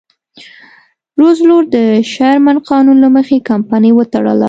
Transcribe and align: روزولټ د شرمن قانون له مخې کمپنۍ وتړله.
روزولټ 1.19 1.65
د 1.75 1.77
شرمن 2.11 2.57
قانون 2.69 2.97
له 3.03 3.09
مخې 3.15 3.45
کمپنۍ 3.49 3.91
وتړله. 3.95 4.39